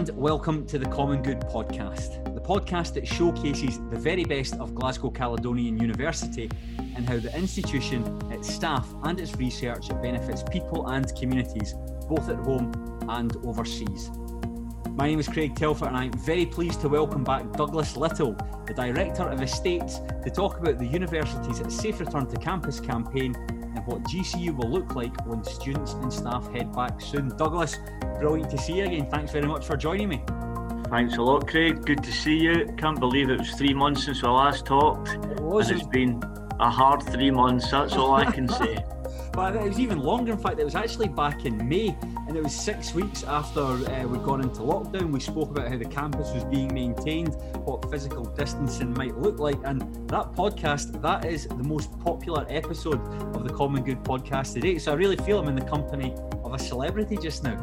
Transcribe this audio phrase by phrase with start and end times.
[0.00, 4.74] and welcome to the Common Good podcast, the podcast that showcases the very best of
[4.74, 6.50] Glasgow Caledonian University
[6.96, 11.74] and how the institution, its staff, and its research benefits people and communities,
[12.08, 12.72] both at home
[13.10, 14.10] and overseas.
[14.96, 18.32] My name is Craig Telford, and I'm very pleased to welcome back Douglas Little,
[18.66, 23.86] the Director of Estates, to talk about the university's Safe Return to Campus campaign and
[23.86, 27.28] what GCU will look like when students and staff head back soon.
[27.36, 27.78] Douglas,
[28.18, 29.06] brilliant to see you again.
[29.10, 30.22] Thanks very much for joining me.
[30.90, 31.84] Thanks a lot, Craig.
[31.86, 32.66] Good to see you.
[32.76, 35.10] Can't believe it was three months since we last talked.
[35.10, 35.70] It was.
[35.70, 36.22] And it's been
[36.58, 38.84] a hard three months, that's all I can say.
[39.32, 40.32] But it was even longer.
[40.32, 41.96] In fact, it was actually back in May,
[42.30, 45.10] and it was six weeks after uh, we'd gone into lockdown.
[45.10, 47.34] We spoke about how the campus was being maintained,
[47.64, 53.00] what physical distancing might look like, and that podcast that is the most popular episode
[53.34, 54.78] of the Common Good podcast today.
[54.78, 56.14] So I really feel I'm in the company
[56.44, 57.58] of a celebrity just now.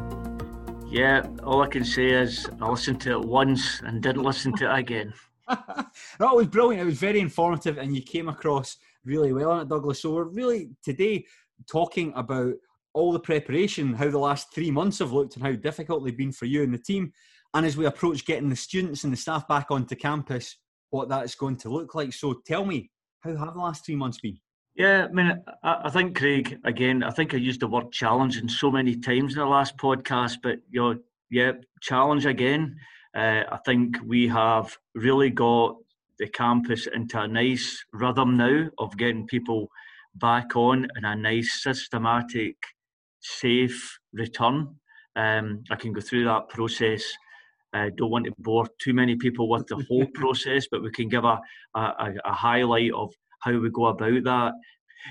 [0.86, 4.70] Yeah, all I can say is I listened to it once and didn't listen to
[4.70, 5.14] it again.
[5.48, 6.82] no, it was brilliant.
[6.82, 10.02] It was very informative, and you came across really well on it, Douglas.
[10.02, 11.24] So we're really today
[11.66, 12.52] talking about
[12.98, 16.32] all the preparation, how the last three months have looked, and how difficult they've been
[16.32, 17.12] for you and the team.
[17.54, 20.56] And as we approach getting the students and the staff back onto campus,
[20.90, 22.12] what that's going to look like.
[22.12, 24.38] So tell me, how have the last three months been?
[24.74, 27.02] Yeah, I mean, I, think Craig again.
[27.02, 30.36] I think I used the word challenge in so many times in the last podcast,
[30.42, 32.76] but you yeah, challenge again.
[33.16, 35.76] Uh, I think we have really got
[36.18, 39.68] the campus into a nice rhythm now of getting people
[40.14, 42.56] back on in a nice, systematic,
[43.20, 44.74] safe return.
[45.16, 47.04] Um, I can go through that process.
[47.72, 51.08] I don't want to bore too many people with the whole process, but we can
[51.08, 51.38] give a,
[51.74, 54.52] a, a highlight of how we go about that.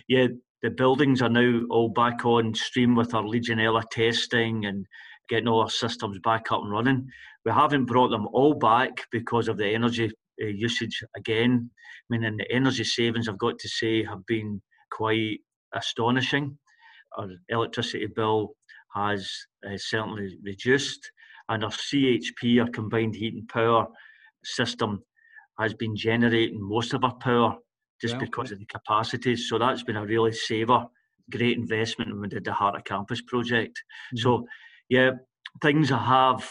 [0.07, 0.27] Yeah,
[0.63, 4.85] the buildings are now all back on stream with our Legionella testing and
[5.29, 7.07] getting all our systems back up and running.
[7.45, 10.11] We haven't brought them all back because of the energy
[10.41, 11.69] uh, usage again.
[11.69, 14.61] I mean, and the energy savings, I've got to say, have been
[14.91, 15.39] quite
[15.73, 16.57] astonishing.
[17.17, 18.55] Our electricity bill
[18.93, 19.29] has
[19.65, 21.11] uh, certainly reduced,
[21.49, 23.87] and our CHP, our combined heat and power
[24.43, 25.03] system,
[25.59, 27.57] has been generating most of our power
[28.01, 29.49] just yeah, because of the capacities.
[29.49, 30.85] So that's been a really saver,
[31.31, 33.81] great investment when we did the Heart of Campus project.
[34.13, 34.17] Mm-hmm.
[34.17, 34.45] So,
[34.89, 35.11] yeah,
[35.61, 36.47] things have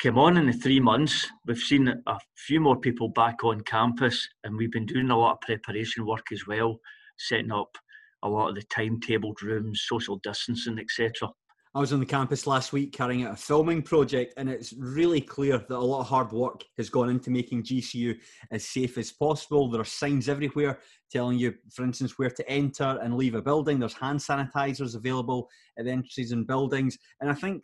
[0.00, 1.26] come on in the three months.
[1.46, 5.32] We've seen a few more people back on campus, and we've been doing a lot
[5.32, 6.78] of preparation work as well,
[7.18, 7.76] setting up
[8.22, 11.30] a lot of the timetabled rooms, social distancing, etc.
[11.74, 15.20] I was on the campus last week carrying out a filming project, and it's really
[15.20, 18.18] clear that a lot of hard work has gone into making GCU
[18.50, 19.70] as safe as possible.
[19.70, 20.78] There are signs everywhere
[21.12, 23.78] telling you, for instance, where to enter and leave a building.
[23.78, 26.98] There's hand sanitizers available at the entrances and buildings.
[27.20, 27.62] And I think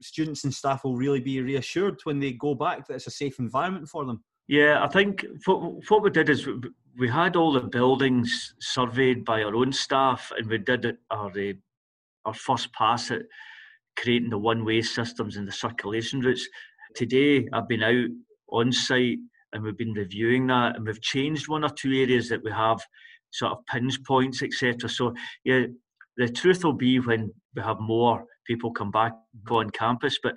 [0.00, 3.38] students and staff will really be reassured when they go back that it's a safe
[3.38, 4.22] environment for them.
[4.48, 6.46] Yeah, I think what, what we did is
[6.98, 11.52] we had all the buildings surveyed by our own staff, and we did our uh,
[12.24, 13.22] our first pass at
[13.96, 16.48] creating the one-way systems and the circulation routes.
[16.94, 18.08] Today, I've been out
[18.50, 19.18] on site
[19.52, 22.80] and we've been reviewing that, and we've changed one or two areas that we have
[23.32, 24.88] sort of pinch points, etc.
[24.88, 25.14] So,
[25.44, 25.64] yeah,
[26.16, 29.12] the truth will be when we have more people come back
[29.50, 30.18] on campus.
[30.22, 30.34] But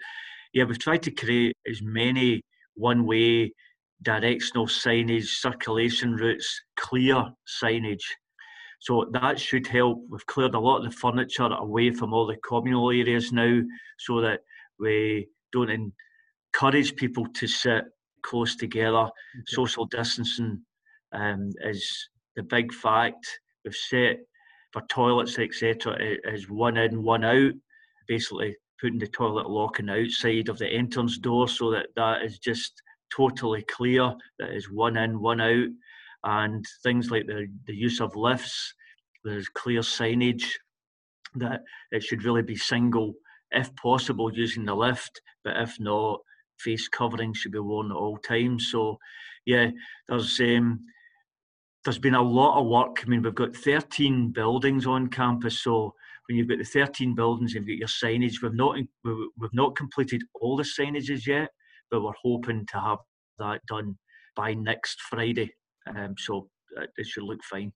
[0.53, 2.41] yeah, we've tried to create as many
[2.73, 3.53] one way
[4.01, 7.25] directional signage, circulation routes, clear
[7.61, 8.03] signage.
[8.79, 10.03] So that should help.
[10.09, 13.61] We've cleared a lot of the furniture away from all the communal areas now
[13.97, 14.41] so that
[14.79, 15.91] we don't
[16.53, 17.85] encourage people to sit
[18.21, 18.97] close together.
[18.97, 19.11] Okay.
[19.47, 20.61] Social distancing
[21.13, 23.39] um, is the big fact.
[23.63, 24.17] We've set
[24.71, 27.53] for toilets, etc., is one in, one out.
[28.07, 32.23] Basically, putting the toilet lock on the outside of the entrance door so that that
[32.23, 32.81] is just
[33.15, 34.13] totally clear.
[34.39, 35.67] That is one in, one out,
[36.23, 38.73] and things like the the use of lifts.
[39.23, 40.45] There's clear signage
[41.35, 43.13] that it should really be single,
[43.51, 46.21] if possible, using the lift, but if not,
[46.59, 48.69] face covering should be worn at all times.
[48.71, 48.97] So,
[49.45, 49.71] yeah,
[50.07, 50.79] there's um,
[51.83, 53.03] there's been a lot of work.
[53.03, 55.93] I mean, we've got 13 buildings on campus, so
[56.27, 58.41] when you've got the 13 buildings, you've got your signage.
[58.41, 61.49] We've not we've not completed all the signages yet,
[61.95, 62.97] but we're hoping to have
[63.39, 63.97] that done
[64.35, 65.49] by next Friday.
[65.87, 67.71] Um, so uh, it should look fine.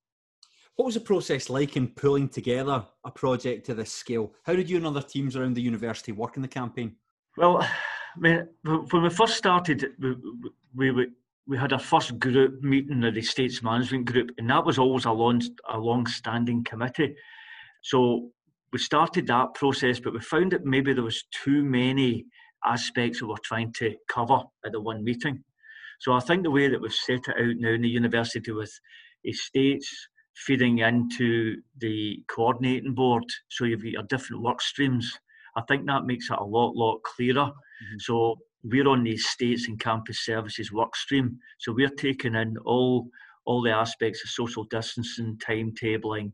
[0.75, 4.33] What was the process like in pulling together a project to this scale?
[4.43, 6.95] How did you and other teams around the university work in the campaign?
[7.37, 7.69] Well, I
[8.17, 9.85] mean, when we first started,
[10.75, 11.07] we, we,
[11.47, 15.05] we had our first group meeting of the Estates Management Group, and that was always
[15.05, 17.15] a long, a long-standing committee.
[17.83, 18.31] So
[18.73, 22.25] we started that process, but we found that maybe there was too many
[22.65, 25.43] aspects that we're trying to cover at the one meeting.
[25.99, 28.71] So I think the way that we've set it out now in the university with
[29.25, 35.19] estates feeding into the coordinating board, so you've got your different work streams.
[35.57, 37.47] I think that makes it a lot, lot clearer.
[37.47, 37.99] Mm-hmm.
[37.99, 41.39] So we're on the estates and campus services work stream.
[41.59, 43.09] So we're taking in all
[43.45, 46.31] all the aspects of social distancing, timetabling,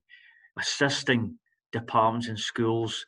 [0.59, 1.37] assisting
[1.71, 3.05] departments and schools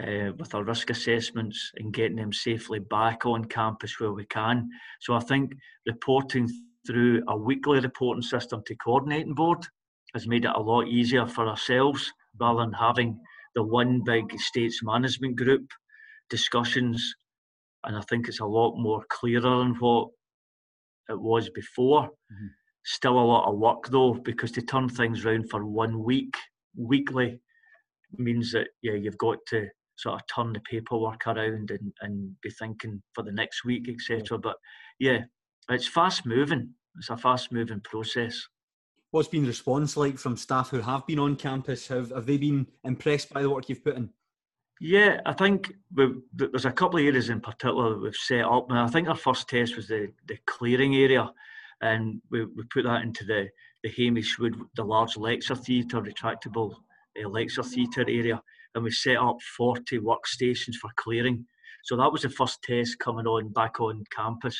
[0.00, 4.68] uh, with our risk assessments and getting them safely back on campus where we can.
[5.00, 5.52] So I think
[5.86, 6.48] reporting
[6.86, 9.64] through a weekly reporting system to coordinating board
[10.14, 12.10] has made it a lot easier for ourselves
[12.40, 13.18] rather than having
[13.54, 15.70] the one big estates management group
[16.30, 17.14] discussions.
[17.84, 20.08] And I think it's a lot more clearer than what
[21.08, 22.04] it was before.
[22.04, 22.46] Mm-hmm.
[22.84, 26.36] Still a lot of work though, because to turn things around for one week,
[26.76, 27.40] weekly,
[28.18, 29.68] means that yeah, you've got to
[30.02, 34.38] sort of turn the paperwork around and, and be thinking for the next week, etc.
[34.38, 34.56] But
[34.98, 35.20] yeah,
[35.70, 36.70] it's fast moving.
[36.98, 38.48] It's a fast moving process.
[39.12, 41.86] What's been the response like from staff who have been on campus?
[41.88, 44.10] Have, have they been impressed by the work you've put in?
[44.80, 45.72] Yeah, I think
[46.34, 48.68] there's a couple of areas in particular that we've set up.
[48.70, 51.30] And I think our first test was the, the clearing area,
[51.82, 53.48] and we, we put that into the,
[53.84, 56.74] the Hamish Wood, the large lecture theatre, retractable
[57.22, 58.42] uh, lecture theatre area
[58.74, 61.46] and we set up 40 workstations for clearing.
[61.84, 64.58] So that was the first test coming on back on campus.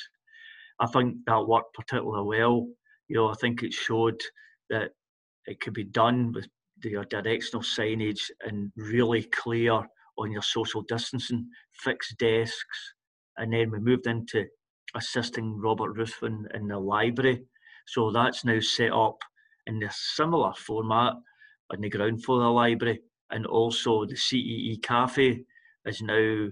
[0.80, 2.66] I think that worked particularly well.
[3.08, 4.20] You know, I think it showed
[4.70, 4.90] that
[5.46, 6.48] it could be done with
[6.82, 9.86] your directional signage and really clear
[10.18, 12.94] on your social distancing, fixed desks,
[13.38, 14.46] and then we moved into
[14.94, 17.44] assisting Robert Ruthven in the library.
[17.86, 19.18] So that's now set up
[19.66, 21.14] in a similar format
[21.72, 23.00] on the ground floor of the library
[23.32, 25.44] and also the CEE Cafe
[25.86, 26.48] is now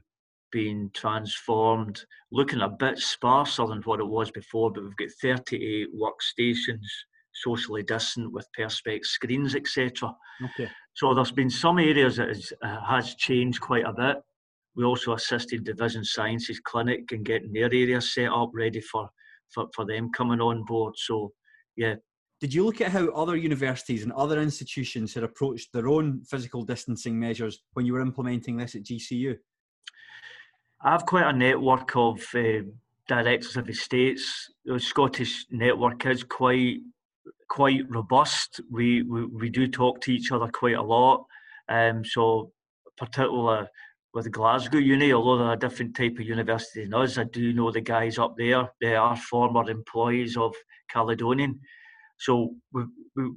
[0.50, 5.88] being transformed, looking a bit sparser than what it was before, but we've got 38
[5.94, 6.86] workstations,
[7.32, 10.12] socially distant with perspex screens, etc.
[10.44, 10.68] Okay.
[10.94, 14.16] So there's been some areas that has, uh, has changed quite a bit.
[14.74, 19.08] We also assisted Division Sciences Clinic in getting their area set up, ready for,
[19.52, 20.94] for, for them coming on board.
[20.96, 21.32] So,
[21.76, 21.96] yeah,
[22.40, 26.64] did you look at how other universities and other institutions had approached their own physical
[26.64, 29.36] distancing measures when you were implementing this at GCU?
[30.82, 32.62] I have quite a network of uh,
[33.06, 34.50] directors of estates.
[34.64, 36.78] The Scottish network is quite
[37.50, 38.60] quite robust.
[38.70, 41.26] We, we we do talk to each other quite a lot.
[41.68, 42.52] Um, so
[42.96, 43.66] particularly
[44.14, 47.70] with Glasgow Uni, although they're a different type of university than us, I do know
[47.70, 48.70] the guys up there.
[48.80, 50.54] They are former employees of
[50.90, 51.60] Caledonian.
[52.20, 52.86] So we've,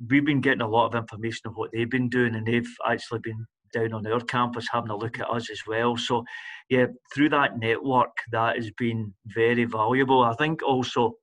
[0.09, 3.19] we've been getting a lot of information of what they've been doing, and they've actually
[3.19, 5.97] been down on our campus having a look at us as well.
[5.97, 6.23] So,
[6.69, 10.23] yeah, through that network, that has been very valuable.
[10.23, 11.15] I think also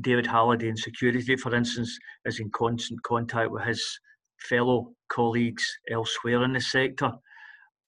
[0.00, 3.82] David Halliday in security, for instance, is in constant contact with his
[4.48, 7.12] fellow colleagues elsewhere in the sector.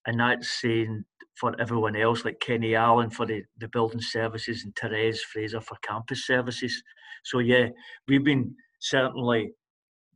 [0.06, 1.05] And that's saying
[1.37, 5.76] for everyone else, like Kenny Allen for the, the building services and Therese Fraser for
[5.82, 6.82] campus services.
[7.23, 7.69] So yeah,
[8.09, 9.53] we've been certainly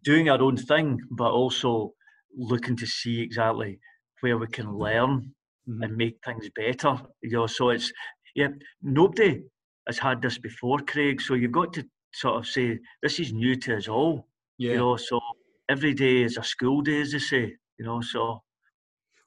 [0.05, 1.93] doing our own thing, but also
[2.37, 3.79] looking to see exactly
[4.21, 5.33] where we can learn
[5.69, 5.83] mm-hmm.
[5.83, 7.01] and make things better.
[7.23, 7.93] You know, so it's
[8.35, 8.49] yeah,
[8.83, 9.43] nobody
[9.87, 11.21] has had this before, Craig.
[11.21, 14.29] So you've got to sort of say this is new to us all.
[14.59, 14.73] Yeah.
[14.73, 15.21] You know, so
[15.69, 17.57] every day is a school day, as they say.
[17.79, 18.43] You know, so.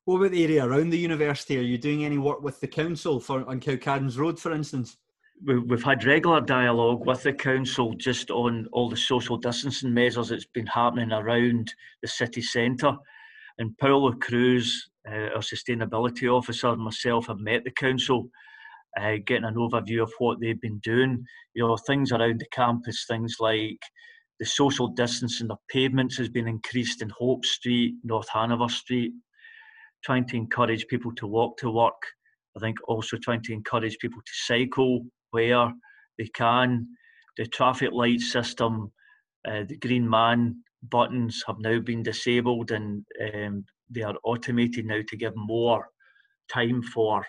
[0.05, 1.57] What about the area around the university?
[1.59, 4.97] Are you doing any work with the council for on Cowcaddens Road, for instance?
[5.45, 10.45] We've had regular dialogue with the council just on all the social distancing measures that's
[10.45, 12.95] been happening around the city centre.
[13.57, 18.29] And Paulo Cruz, uh, our sustainability officer, and myself have met the council,
[18.99, 21.23] uh, getting an overview of what they've been doing.
[21.53, 23.79] You know, things around the campus, things like
[24.39, 29.13] the social distancing of pavements has been increased in Hope Street, North Hanover Street,
[30.03, 32.01] trying to encourage people to walk to work.
[32.55, 35.71] I think also trying to encourage people to cycle where
[36.17, 36.87] they can.
[37.37, 38.91] The traffic light system,
[39.47, 45.01] uh, the green man buttons have now been disabled and um, they are automated now
[45.07, 45.87] to give more
[46.51, 47.25] time for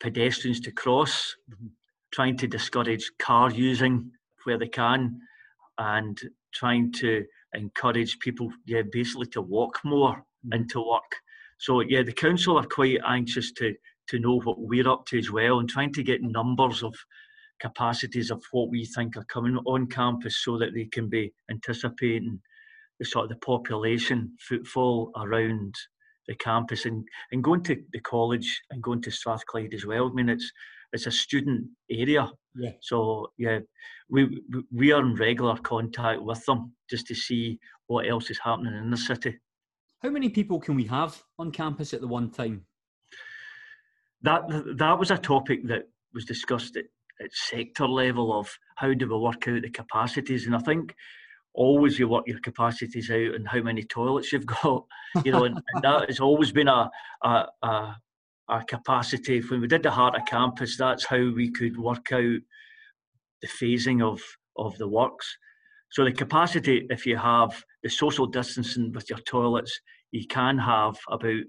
[0.00, 1.34] pedestrians to cross,
[2.12, 4.10] trying to discourage car using
[4.44, 5.20] where they can,
[5.78, 6.20] and
[6.54, 10.54] trying to encourage people, yeah, basically to walk more mm-hmm.
[10.54, 11.12] into work.
[11.58, 13.74] So yeah, the council are quite anxious to
[14.08, 16.94] to know what we're up to as well and trying to get numbers of
[17.60, 22.40] capacities of what we think are coming on campus so that they can be anticipating
[22.98, 25.74] the sort of the population footfall around
[26.26, 30.08] the campus and, and going to the college and going to Strathclyde as well.
[30.08, 30.50] I mean, it's
[30.92, 32.30] it's a student area.
[32.54, 32.72] Yeah.
[32.80, 33.60] So yeah,
[34.08, 34.40] we
[34.72, 38.90] we are in regular contact with them just to see what else is happening in
[38.90, 39.38] the city.
[40.02, 42.64] How many people can we have on campus at the one time?
[44.22, 44.42] That
[44.78, 46.84] that was a topic that was discussed at,
[47.20, 50.94] at sector level of how do we work out the capacities, and I think
[51.54, 54.84] always you work your capacities out and how many toilets you've got,
[55.24, 56.90] you know, and, and that has always been a,
[57.22, 57.96] a, a
[58.48, 59.40] our capacity.
[59.40, 62.40] When we did the Heart of Campus, that's how we could work out
[63.42, 64.20] the phasing of,
[64.56, 65.36] of the works.
[65.90, 69.78] So the capacity, if you have the social distancing with your toilets,
[70.10, 71.42] you can have about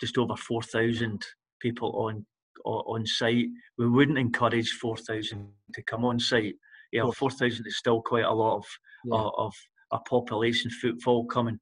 [0.00, 1.24] just over 4,000
[1.60, 2.24] people on,
[2.64, 3.46] on site.
[3.76, 6.54] We wouldn't encourage 4,000 to come on site.
[6.92, 8.64] Yeah, 4,000 is still quite a lot of,
[9.04, 9.16] yeah.
[9.16, 9.54] of, of
[9.92, 11.58] a population footfall coming.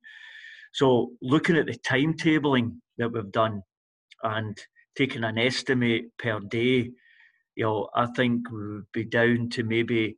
[0.73, 3.63] So looking at the timetabling that we've done
[4.23, 4.57] and
[4.97, 6.91] taking an estimate per day,
[7.57, 10.17] you know, I think we would be down to maybe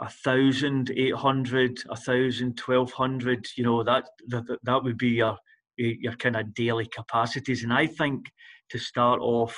[0.00, 3.46] a thousand, eight hundred, a thousand, twelve hundred.
[3.56, 5.36] You know, that that that would be your
[5.76, 7.64] your kind of daily capacities.
[7.64, 8.26] And I think
[8.70, 9.56] to start off,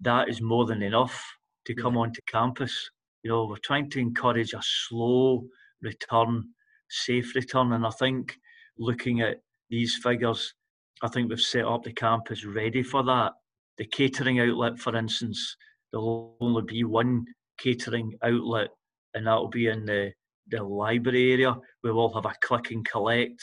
[0.00, 1.24] that is more than enough
[1.66, 2.90] to come onto campus.
[3.22, 5.46] You know, we're trying to encourage a slow
[5.82, 6.44] return,
[6.88, 8.38] safe return, and I think
[8.78, 9.40] looking at
[9.70, 10.54] these figures,
[11.02, 13.32] I think we've set up the campus ready for that
[13.78, 15.56] the catering outlet, for instance,
[15.92, 17.26] there'll only be one
[17.58, 18.68] catering outlet,
[19.14, 20.12] and that'll be in the,
[20.48, 21.56] the library area.
[21.82, 23.42] We will have a click and collect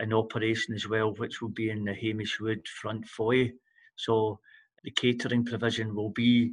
[0.00, 3.48] in operation as well, which will be in the Hamish Wood front foyer.
[3.96, 4.38] So
[4.84, 6.52] the catering provision will be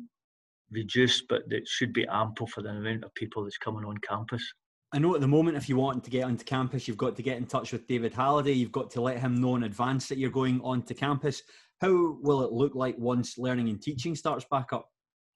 [0.71, 4.43] reduced, but it should be ample for the amount of people that's coming on campus.
[4.91, 7.23] I know at the moment, if you want to get onto campus, you've got to
[7.23, 8.53] get in touch with David Halliday.
[8.53, 11.41] You've got to let him know in advance that you're going onto campus.
[11.81, 14.87] How will it look like once learning and teaching starts back up?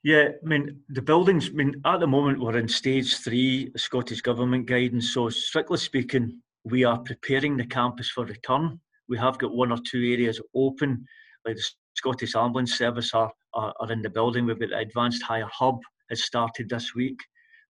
[0.04, 4.22] Yeah, I mean, the buildings, I mean, at the moment we're in stage three, Scottish
[4.22, 5.14] Government guidance.
[5.14, 8.80] So, strictly speaking, we are preparing the campus for return.
[9.10, 11.04] We have got one or two areas open,
[11.46, 11.64] like the
[11.98, 14.46] Scottish Ambulance Service are, are, are in the building.
[14.46, 17.20] We've got the Advanced Higher Hub has started this week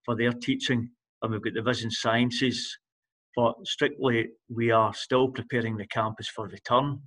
[0.04, 0.90] for their teaching,
[1.22, 2.78] and we've got the Vision Sciences.
[3.34, 7.00] But strictly, we are still preparing the campus for return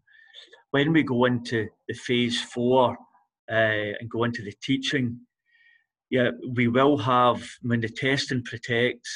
[0.71, 2.97] when we go into the phase four
[3.51, 5.19] uh, and go into the teaching,
[6.09, 9.07] yeah, we will have when the test and protect,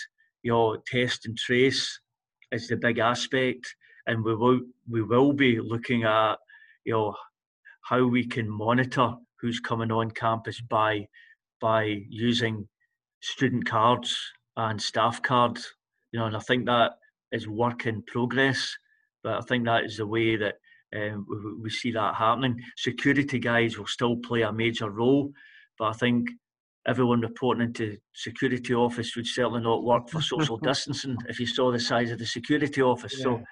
[0.44, 2.00] you know, test and trace
[2.52, 4.60] is the big aspect, and we will
[4.90, 6.36] we will be looking at
[6.86, 7.16] you know
[7.86, 11.08] how we can monitor who's coming on campus by
[11.62, 12.68] by using
[13.22, 14.18] student cards
[14.58, 15.74] and staff cards.
[16.12, 16.94] You know, and I think that
[17.32, 18.76] is work in progress.
[19.24, 20.56] But I think that is the way that
[20.96, 22.62] um, we, we, see that happening.
[22.78, 25.32] Security guys will still play a major role,
[25.80, 26.30] but I think
[26.88, 31.72] everyone reporting into security office would certainly not work for social distancing if you saw
[31.72, 33.18] the size of the security office.
[33.18, 33.24] Yeah.
[33.24, 33.44] So,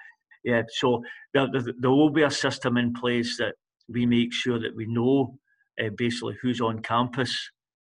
[0.44, 3.54] yeah, so there, there, there, will be a system in place that
[3.88, 5.38] we make sure that we know
[5.82, 7.50] uh, basically who's on campus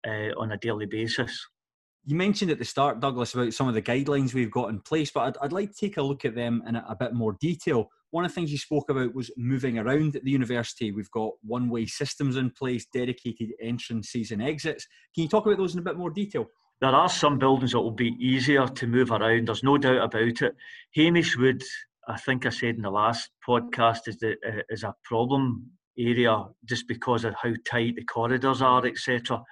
[0.07, 1.47] uh, on a daily basis.
[2.05, 5.11] You mentioned at the start, Douglas, about some of the guidelines we've got in place,
[5.11, 7.37] but I'd, I'd like to take a look at them in a, a bit more
[7.41, 10.93] detail one of the things you spoke about was moving around at the university.
[10.93, 14.87] We've got one way systems in place, dedicated entrances and exits.
[15.15, 16.47] Can you talk about those in a bit more detail?
[16.81, 20.43] There are some buildings that will be easier to move around, there's no doubt about
[20.43, 20.55] it.
[20.95, 21.63] Hamish Wood,
[22.09, 25.67] I think I said in the last podcast, is, the, uh, is a problem
[25.99, 29.43] area just because of how tight the corridors are, etc.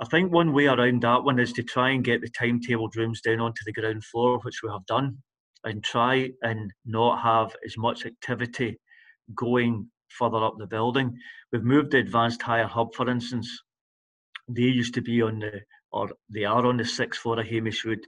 [0.00, 3.20] I think one way around that one is to try and get the timetabled rooms
[3.20, 5.18] down onto the ground floor, which we have done
[5.64, 8.78] and try and not have as much activity
[9.34, 11.16] going further up the building.
[11.52, 13.48] We've moved the advanced higher hub, for instance.
[14.48, 15.60] They used to be on the,
[15.92, 18.04] or they are on the sixth floor of Hamish Wood.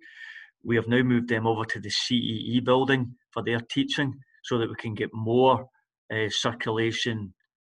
[0.65, 4.69] We have now moved them over to the CEE building for their teaching so that
[4.69, 5.67] we can get more
[6.13, 7.33] uh, circulation,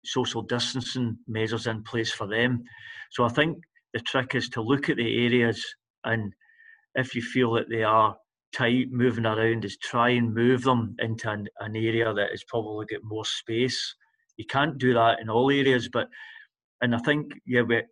[0.03, 2.63] social distancing measures in place for them.
[3.11, 3.57] So I think
[3.93, 5.63] the trick is to look at the areas
[6.03, 6.33] and
[6.95, 8.15] if you feel that they are
[8.55, 12.85] tight moving around is try and move them into an, an area that is probably
[12.85, 13.95] got more space.
[14.37, 16.07] You can't do that in all areas, but
[16.81, 17.83] and I think yeah, we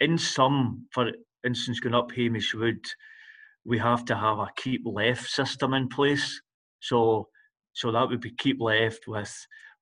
[0.00, 1.10] in some, for
[1.46, 2.84] instance, going up Hamish Wood,
[3.64, 6.40] we have to have a keep left system in place.
[6.80, 7.28] So
[7.72, 9.34] so that would be keep left with,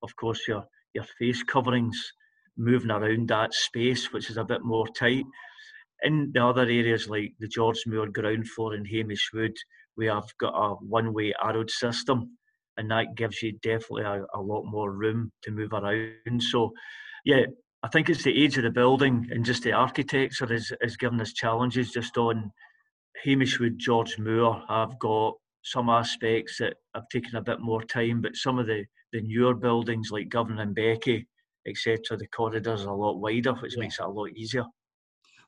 [0.03, 2.13] of course, your your face coverings
[2.57, 5.25] moving around that space, which is a bit more tight.
[6.03, 9.55] In the other areas like the George Moore ground floor in Hamish Wood,
[9.95, 12.37] we have got a one-way arrowed system.
[12.77, 16.41] and that gives you definitely a, a lot more room to move around.
[16.41, 16.71] So,
[17.25, 17.43] yeah,
[17.83, 21.21] I think it's the age of the building and just the architecture is, is giving
[21.21, 22.51] us challenges just on
[23.23, 28.21] Hamish Wood, George Moore have got some aspects that have taken a bit more time,
[28.21, 31.25] but some of the, the newer buildings like Govan Mbeki,
[31.67, 33.81] etc., the corridors are a lot wider, which yeah.
[33.81, 34.65] makes it a lot easier.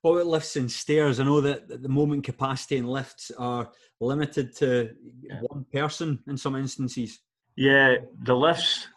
[0.01, 1.20] What about lifts and stairs?
[1.20, 4.91] I know that at the moment capacity in lifts are limited to
[5.22, 5.39] yeah.
[5.41, 7.22] one person in some instances.
[7.55, 8.88] Yeah, the lifts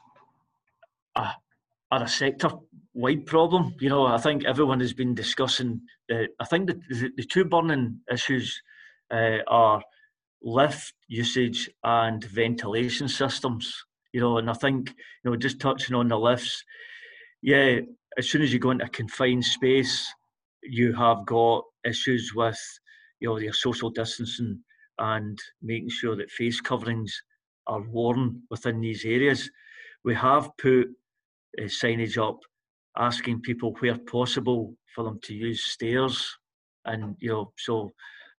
[1.15, 1.35] are,
[1.93, 2.51] are a sector
[2.93, 3.75] wide problem.
[3.79, 5.81] You know, I think everyone has been discussing.
[6.13, 8.61] Uh, I think the, the, the two burning issues
[9.13, 9.83] uh, are
[10.47, 13.85] lift usage and ventilation systems.
[14.13, 16.65] You know, and I think you know just touching on the lifts.
[17.43, 17.81] Yeah,
[18.17, 20.07] as soon as you go into a confined space,
[20.63, 22.59] you have got issues with
[23.21, 24.61] you know your social distancing
[24.99, 27.15] and making sure that face coverings
[27.67, 29.51] are worn within these areas.
[30.05, 30.87] We have put
[31.61, 32.39] uh, signage up
[32.97, 36.39] asking people where possible for them to use stairs,
[36.85, 37.93] and you know, so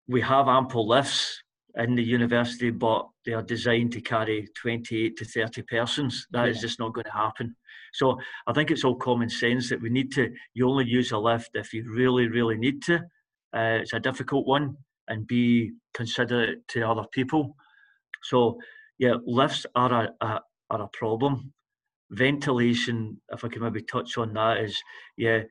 [0.07, 1.43] we have ample lifts
[1.77, 6.27] in the university, but they are designed to carry 28 to 30 persons.
[6.31, 6.51] That yeah.
[6.51, 7.55] is just not going to happen.
[7.93, 8.17] So
[8.47, 11.51] I think it's all common sense that we need to, you only use a lift
[11.53, 12.95] if you really, really need to.
[13.55, 14.75] Uh, it's a difficult one
[15.07, 17.55] and be considerate to other people.
[18.23, 18.57] So
[18.97, 21.53] yeah, lifts are a, a, are a problem.
[22.11, 24.81] Ventilation, if I can maybe touch on that, is
[25.17, 25.41] yeah,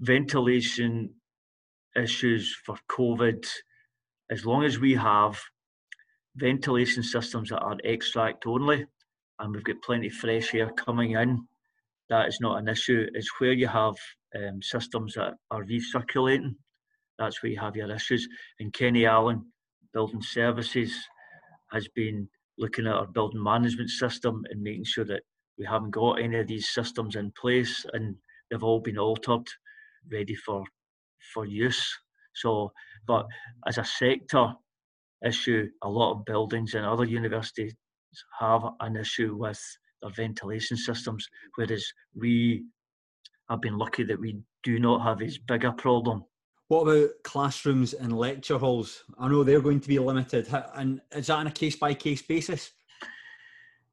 [0.00, 1.14] ventilation
[1.96, 3.46] issues for COVID
[4.30, 5.38] as long as we have
[6.36, 8.86] ventilation systems that are extract only
[9.38, 11.46] and we've got plenty of fresh air coming in,
[12.08, 13.06] that is not an issue.
[13.14, 13.94] It's where you have
[14.36, 16.54] um, systems that are recirculating,
[17.18, 18.26] that's where you have your issues.
[18.60, 19.44] And Kenny Allen,
[19.92, 20.94] Building Services,
[21.72, 25.22] has been looking at our building management system and making sure that
[25.58, 28.14] we haven't got any of these systems in place and
[28.50, 29.46] they've all been altered,
[30.10, 30.64] ready for
[31.34, 31.98] for use.
[32.34, 32.72] So,
[33.06, 33.26] but
[33.66, 34.54] as a sector
[35.24, 37.74] issue, a lot of buildings and other universities
[38.38, 39.60] have an issue with
[40.02, 42.64] their ventilation systems, whereas we
[43.48, 46.24] have been lucky that we do not have as big a problem.
[46.68, 49.02] What about classrooms and lecture halls?
[49.18, 52.22] I know they're going to be limited, and is that on a case by case
[52.22, 52.70] basis?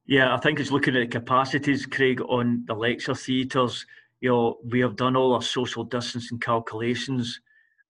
[0.05, 3.85] Yeah, I think it's looking at the capacities, Craig, on the lecture theatres.
[4.21, 7.41] You know, we have done all our social distancing calculations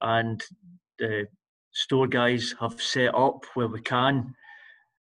[0.02, 0.42] and
[1.00, 1.28] the
[1.74, 4.34] store guys have set up where we can.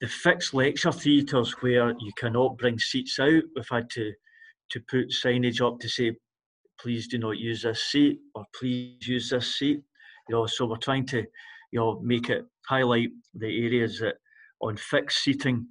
[0.01, 4.13] The fixed lecture theatres where you cannot bring seats out, we've had to
[4.71, 6.15] to put signage up to say,
[6.79, 9.81] please do not use this seat or please use this seat.
[10.27, 11.25] You know, so we're trying to,
[11.71, 14.15] you know, make it highlight the areas that
[14.61, 15.67] on fixed seating,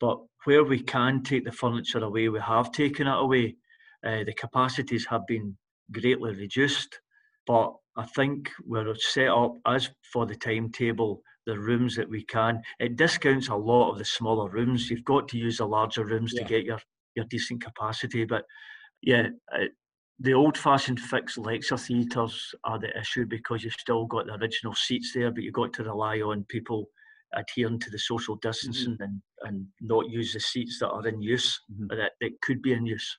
[0.00, 3.56] but where we can take the furniture away, we have taken it away.
[4.04, 5.56] Uh, the capacities have been
[5.92, 6.98] greatly reduced,
[7.46, 12.60] but I think we're set up as for the timetable, the rooms that we can.
[12.78, 14.90] It discounts a lot of the smaller rooms.
[14.90, 16.42] You've got to use the larger rooms yeah.
[16.42, 16.78] to get your,
[17.14, 18.24] your decent capacity.
[18.24, 18.44] But
[19.02, 19.64] yeah, uh,
[20.20, 24.74] the old fashioned fixed lecture theatres are the issue because you've still got the original
[24.74, 26.86] seats there, but you've got to rely on people
[27.34, 29.02] adhering to the social distancing mm-hmm.
[29.02, 31.86] and, and not use the seats that are in use, mm-hmm.
[31.96, 33.18] that, that could be in use.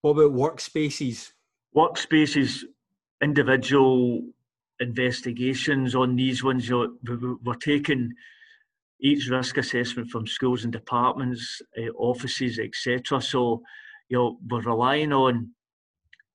[0.00, 1.32] What about workspaces?
[1.76, 2.64] Workspaces,
[3.22, 4.22] individual
[4.80, 6.70] investigations on these ones.
[6.70, 8.12] We're taking
[9.00, 13.20] each risk assessment from schools and departments, uh, offices, etc.
[13.20, 13.62] So,
[14.08, 15.50] you know, we're relying on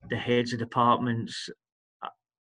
[0.10, 1.50] the heads of departments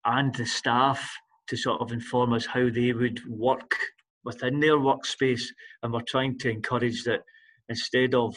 [0.05, 1.09] and the staff
[1.47, 3.75] to sort of inform us how they would work
[4.23, 5.43] within their workspace,
[5.83, 7.21] and we're trying to encourage that
[7.69, 8.35] instead of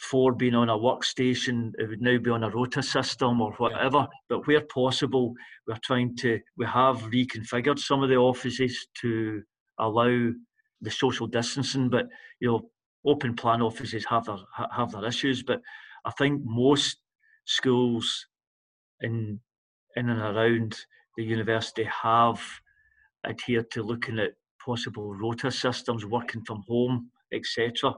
[0.00, 4.06] for being on a workstation, it would now be on a rota system or whatever.
[4.28, 5.34] But where possible,
[5.66, 9.42] we're trying to, we have reconfigured some of the offices to
[9.78, 10.30] allow
[10.80, 11.88] the social distancing.
[11.88, 12.06] But,
[12.40, 12.70] you know,
[13.04, 14.36] open plan offices have their,
[14.70, 15.42] have their issues.
[15.42, 15.60] But
[16.04, 16.98] I think most
[17.44, 18.26] schools
[19.00, 19.40] in,
[19.96, 20.76] in and around
[21.16, 22.40] the university have
[23.26, 24.34] adhered to looking at
[24.64, 27.94] possible rota systems, working from home, etc.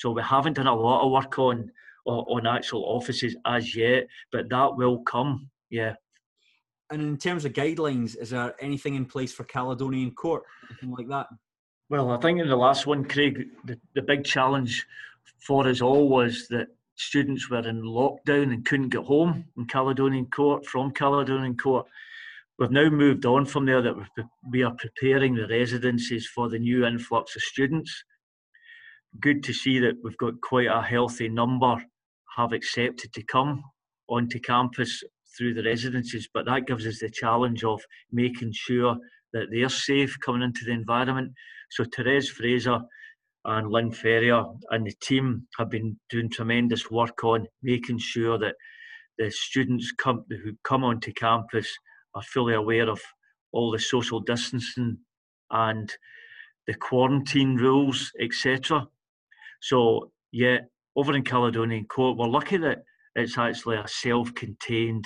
[0.00, 1.70] So we haven't done a lot of work on
[2.06, 5.50] on actual offices as yet, but that will come.
[5.68, 5.94] Yeah.
[6.90, 11.08] And in terms of guidelines, is there anything in place for Caledonian Court, anything like
[11.08, 11.26] that?
[11.90, 14.86] Well, I think in the last one, Craig, the, the big challenge
[15.38, 20.26] for us all was that students were in lockdown and couldn't get home in Caledonian
[20.26, 21.86] Court from Caledonian Court.
[22.58, 23.94] We've now moved on from there that
[24.50, 28.04] we are preparing the residences for the new influx of students
[29.18, 31.76] good to see that we've got quite a healthy number
[32.36, 33.62] have accepted to come
[34.08, 35.02] onto campus
[35.36, 37.80] through the residences, but that gives us the challenge of
[38.12, 38.96] making sure
[39.32, 41.32] that they're safe coming into the environment.
[41.70, 42.80] So Therese Fraser
[43.44, 48.54] and Lynn Ferrier and the team have been doing tremendous work on making sure that
[49.18, 51.68] the students come, who come onto campus
[52.14, 53.00] are fully aware of
[53.52, 54.98] all the social distancing
[55.50, 55.92] and
[56.66, 58.86] the quarantine rules, etc.
[59.60, 60.58] So, yeah,
[60.96, 62.82] over in Caledonian Court, we're lucky that
[63.14, 65.04] it's actually a self-contained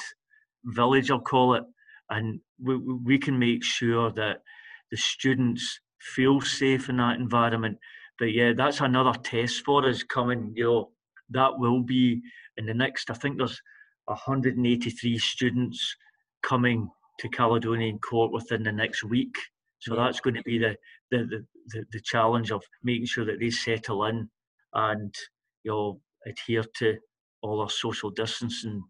[0.65, 1.65] village, I'll call it,
[2.11, 4.43] and we, we can make sure that
[4.91, 7.79] the students feel safe in that environment.
[8.19, 10.53] But yeah, that's another test for us coming.
[10.55, 10.91] You know,
[11.31, 12.23] that will be
[12.57, 13.11] in the next.
[13.11, 13.61] I think there's
[14.07, 15.97] 183 students
[16.43, 16.89] coming
[17.19, 19.35] to Caledonian Court within the next week.
[19.79, 20.77] So that's going to be the
[21.11, 24.29] the, the, the challenge of making sure that they settle in
[24.75, 25.15] and
[25.63, 26.97] you know adhere to
[27.43, 28.83] all our social distancing.
[28.83, 28.85] I'm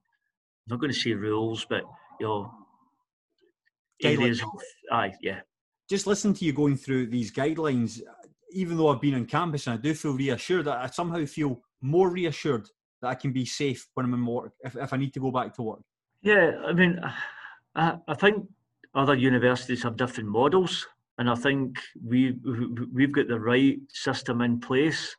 [0.69, 1.83] not going to say rules, but
[2.21, 2.51] you know
[4.03, 4.49] areas of
[4.93, 5.41] aye, yeah.
[5.89, 8.01] Just listen to you going through these guidelines.
[8.53, 11.61] Even though I've been on campus and I do feel reassured, that I somehow feel
[11.81, 12.69] more reassured
[13.03, 15.31] that I can be safe when I'm in work if, if I need to go
[15.31, 15.81] back to work.
[16.23, 17.01] Yeah, I mean,
[17.75, 18.47] I, I think
[18.95, 20.87] other universities have different models,
[21.19, 22.37] and I think we
[22.93, 25.15] we've got the right system in place.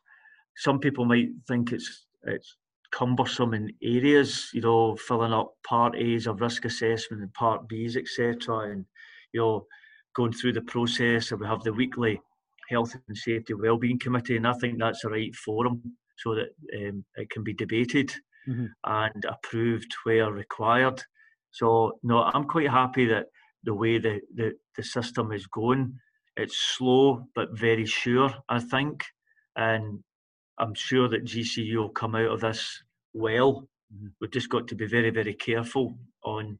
[0.56, 2.56] Some people might think it's it's
[2.92, 7.96] cumbersome in areas, you know, filling up part A's of risk assessment and part B's,
[7.96, 8.70] etc.
[8.70, 8.84] And
[9.32, 9.66] you know,
[10.14, 12.20] going through the process, and we have the weekly
[12.68, 15.82] health and safety wellbeing committee, and I think that's the right forum
[16.18, 18.12] so that um, it can be debated
[18.48, 18.66] mm-hmm.
[18.84, 21.02] and approved where required.
[21.50, 23.26] So no, I'm quite happy that
[23.64, 25.98] the way the, the, the system is going,
[26.36, 29.04] it's slow but very sure, I think.
[29.56, 30.02] And
[30.58, 33.68] I'm sure that GCU will come out of this well.
[33.94, 34.06] Mm-hmm.
[34.20, 36.58] We've just got to be very, very careful on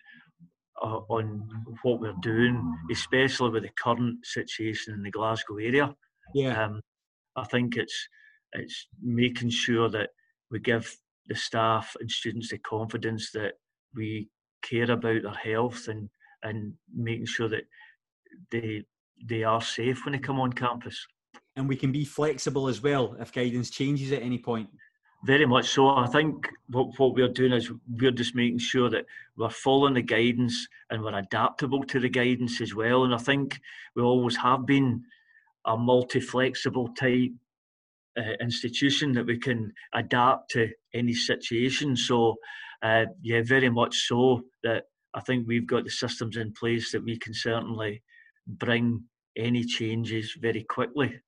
[0.82, 1.48] uh, on
[1.82, 5.94] what we're doing, especially with the current situation in the Glasgow area.
[6.34, 6.82] Yeah, um,
[7.34, 8.08] I think it's
[8.52, 10.10] it's making sure that
[10.50, 10.94] we give
[11.26, 13.54] the staff and students the confidence that
[13.94, 14.28] we
[14.62, 16.08] care about their health and
[16.42, 17.64] and making sure that
[18.50, 18.84] they
[19.24, 21.06] they are safe when they come on campus.
[21.56, 24.68] And we can be flexible as well if guidance changes at any point.
[25.24, 25.88] Very much so.
[25.88, 30.02] I think what, what we're doing is we're just making sure that we're following the
[30.02, 33.04] guidance and we're adaptable to the guidance as well.
[33.04, 33.58] And I think
[33.94, 35.02] we always have been
[35.64, 37.32] a multi flexible type
[38.16, 41.96] uh, institution that we can adapt to any situation.
[41.96, 42.36] So,
[42.82, 47.02] uh, yeah, very much so that I think we've got the systems in place that
[47.02, 48.02] we can certainly
[48.46, 49.04] bring
[49.36, 51.20] any changes very quickly.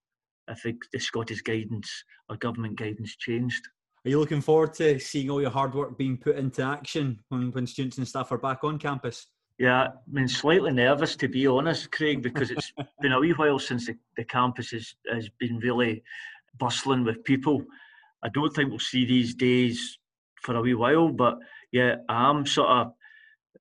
[0.49, 3.63] I think the Scottish guidance or government guidance changed.
[4.05, 7.51] Are you looking forward to seeing all your hard work being put into action when,
[7.53, 9.27] when students and staff are back on campus?
[9.59, 13.59] Yeah, I mean, slightly nervous to be honest, Craig, because it's been a wee while
[13.59, 16.03] since the, the campus has, has been really
[16.59, 17.65] bustling with people.
[18.23, 19.99] I don't think we'll see these days
[20.43, 21.39] for a wee while, but
[21.73, 22.93] yeah, I'm sort of.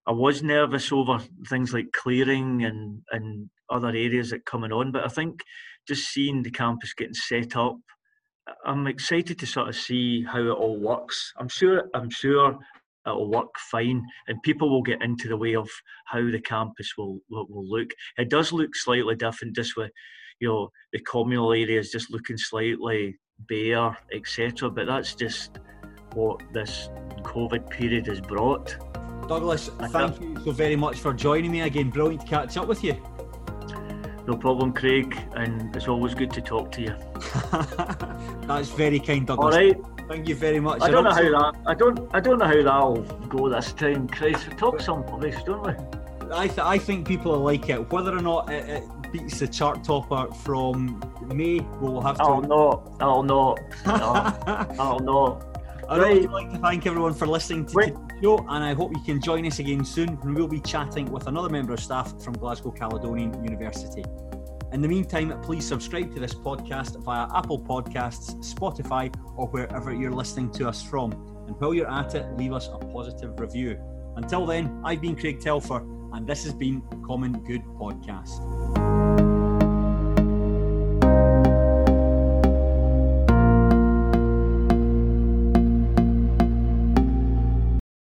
[0.05, 5.03] I was nervous over things like clearing and and other areas that coming on, but
[5.03, 5.41] I think
[5.87, 7.77] just seeing the campus getting set up,
[8.65, 11.33] I'm excited to sort of see how it all works.
[11.37, 12.57] I'm sure I'm sure
[13.05, 15.69] it'll work fine, and people will get into the way of
[16.05, 17.89] how the campus will will, will look.
[18.17, 19.91] It does look slightly different just with
[20.39, 24.69] you know the communal areas just looking slightly bare, etc.
[24.69, 25.59] But that's just
[26.13, 26.89] what this
[27.23, 28.75] COVID period has brought.
[29.27, 31.89] Douglas, thank you so very much for joining me again.
[31.89, 32.95] Brilliant to catch up with you.
[34.27, 36.95] No problem, Craig, and it's always good to talk to you.
[38.47, 39.55] That's very kind, Douglas.
[39.55, 39.77] All right.
[40.09, 40.81] Thank you very much.
[40.81, 41.55] I don't know how that.
[41.65, 42.09] I don't.
[42.13, 44.45] I don't know how that'll go this time, Chris.
[44.47, 45.73] We talk some police, don't we?
[46.31, 47.91] I, th- I think people will like it.
[47.91, 52.23] Whether or not it, it beats the chart topper from May, we'll have to.
[52.23, 52.95] Oh no!
[53.01, 53.57] Oh no!
[53.85, 54.75] oh no!
[54.79, 55.59] I'll not.
[55.89, 56.29] I'd right.
[56.29, 58.06] like to thank everyone for listening to the
[58.49, 61.49] and I hope you can join us again soon when we'll be chatting with another
[61.49, 64.03] member of staff from Glasgow Caledonian University.
[64.73, 70.11] In the meantime, please subscribe to this podcast via Apple Podcasts, Spotify, or wherever you're
[70.11, 71.11] listening to us from.
[71.47, 73.79] And while you're at it, leave us a positive review.
[74.15, 78.96] Until then, I've been Craig Telfer, and this has been Common Good Podcast.